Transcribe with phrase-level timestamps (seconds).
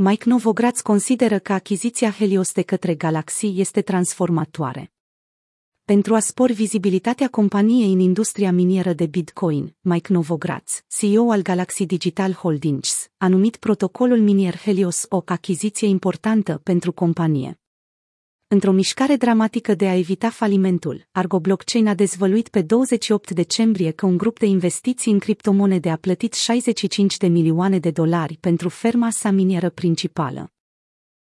[0.00, 4.92] Mike Novogratz consideră că achiziția Helios de către Galaxy este transformatoare.
[5.84, 11.86] Pentru a spori vizibilitatea companiei în industria minieră de Bitcoin, Mike Novogratz, CEO al Galaxy
[11.86, 17.60] Digital Holdings, a numit protocolul minier Helios o achiziție importantă pentru companie.
[18.50, 24.06] Într-o mișcare dramatică de a evita falimentul, Argo Blockchain a dezvăluit pe 28 decembrie că
[24.06, 29.10] un grup de investiții în criptomonede a plătit 65 de milioane de dolari pentru ferma
[29.10, 30.52] sa minieră principală.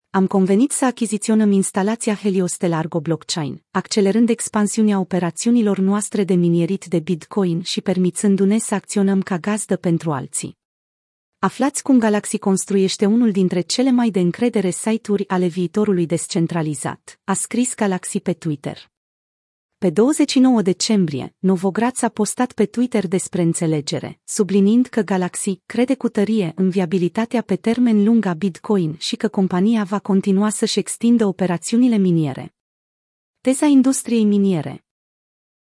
[0.09, 6.33] Am convenit să achiziționăm instalația Helios de la Argo Blockchain, accelerând expansiunea operațiunilor noastre de
[6.33, 10.58] minierit de Bitcoin și permițându-ne să acționăm ca gazdă pentru alții.
[11.41, 17.33] Aflați cum Galaxy construiește unul dintre cele mai de încredere site-uri ale viitorului descentralizat, a
[17.33, 18.91] scris Galaxy pe Twitter.
[19.77, 26.09] Pe 29 decembrie, Novogratz a postat pe Twitter despre înțelegere, subliniind că Galaxy crede cu
[26.09, 31.25] tărie în viabilitatea pe termen lung a Bitcoin și că compania va continua să-și extindă
[31.25, 32.55] operațiunile miniere.
[33.41, 34.83] Teza industriei miniere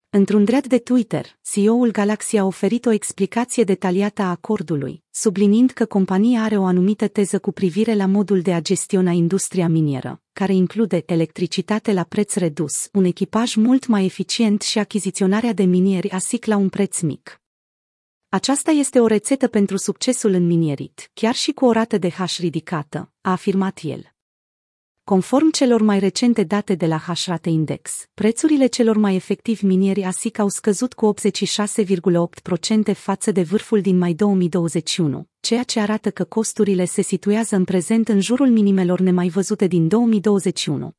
[0.10, 5.86] Într-un dread de Twitter, CEO-ul Galaxy a oferit o explicație detaliată a acordului, subliniind că
[5.86, 10.54] compania are o anumită teză cu privire la modul de a gestiona industria minieră, care
[10.54, 16.46] include electricitate la preț redus, un echipaj mult mai eficient și achiziționarea de minieri ASIC
[16.46, 17.42] la un preț mic.
[18.30, 22.38] Aceasta este o rețetă pentru succesul în minierit, chiar și cu o rată de hash
[22.38, 24.17] ridicată, a afirmat el.
[25.14, 30.40] Conform celor mai recente date de la Hashrate Index, prețurile celor mai efectivi minieri ASIC
[30.40, 31.14] au scăzut cu
[32.90, 37.64] 86,8% față de vârful din mai 2021, ceea ce arată că costurile se situează în
[37.64, 40.92] prezent în jurul minimelor nemai văzute din 2021.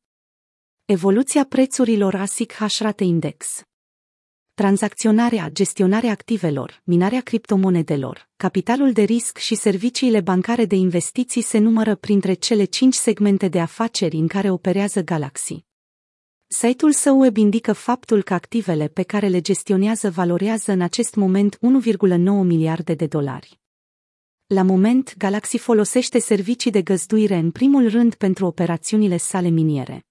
[0.85, 3.63] Evoluția prețurilor ASIC Hashrate Index
[4.59, 11.95] tranzacționarea, gestionarea activelor, minarea criptomonedelor, capitalul de risc și serviciile bancare de investiții se numără
[11.95, 15.65] printre cele cinci segmente de afaceri în care operează Galaxy.
[16.47, 21.55] Site-ul său web indică faptul că activele pe care le gestionează valorează în acest moment
[21.55, 21.59] 1,9
[22.43, 23.59] miliarde de dolari.
[24.47, 30.08] La moment, Galaxy folosește servicii de găzduire în primul rând pentru operațiunile sale miniere.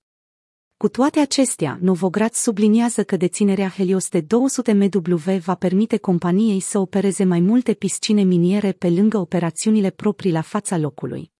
[0.78, 6.78] Cu toate acestea, Novograd subliniază că deținerea Helios de 200 MW va permite companiei să
[6.78, 11.32] opereze mai multe piscine miniere pe lângă operațiunile proprii la fața locului.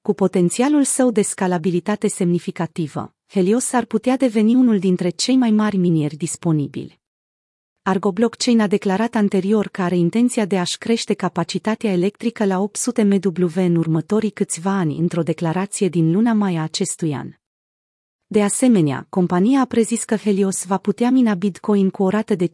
[0.00, 5.76] Cu potențialul său de scalabilitate semnificativă, Helios ar putea deveni unul dintre cei mai mari
[5.76, 7.00] minieri disponibili.
[7.82, 13.02] Argo Blockchain a declarat anterior că are intenția de a-și crește capacitatea electrică la 800
[13.02, 17.39] MW în următorii câțiva ani într-o declarație din luna mai a acestui an.
[18.32, 22.46] De asemenea, compania a prezis că Helios va putea mina Bitcoin cu o rată de
[22.46, 22.50] 5,5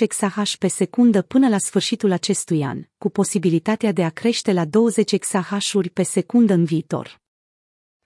[0.00, 5.12] exahash pe secundă până la sfârșitul acestui an, cu posibilitatea de a crește la 20
[5.12, 7.20] exahash-uri pe secundă în viitor.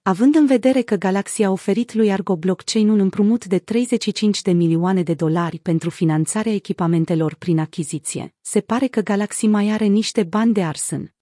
[0.03, 4.53] Având în vedere că Galaxy a oferit lui Argo Blockchain un împrumut de 35 de
[4.53, 10.23] milioane de dolari pentru finanțarea echipamentelor prin achiziție, se pare că Galaxy mai are niște
[10.23, 11.15] bani de arsân.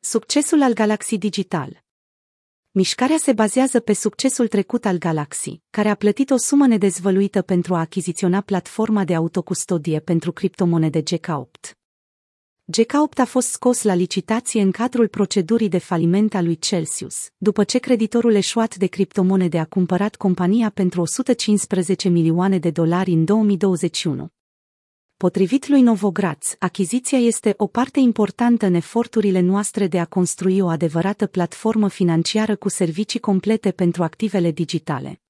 [0.00, 1.86] Succesul al Galaxy Digital
[2.70, 7.74] Mișcarea se bazează pe succesul trecut al Galaxy, care a plătit o sumă nedezvăluită pentru
[7.74, 11.76] a achiziționa platforma de autocustodie pentru criptomonede GK8.
[12.78, 17.64] GK8 a fost scos la licitație în cadrul procedurii de faliment a lui Celsius, după
[17.64, 24.32] ce creditorul eșuat de criptomonede a cumpărat compania pentru 115 milioane de dolari în 2021.
[25.24, 30.68] Potrivit lui Novogratz, achiziția este o parte importantă în eforturile noastre de a construi o
[30.68, 35.20] adevărată platformă financiară cu servicii complete pentru activele digitale.